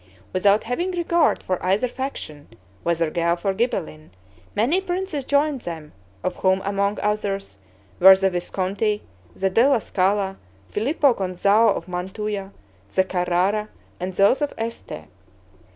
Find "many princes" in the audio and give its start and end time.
4.55-5.23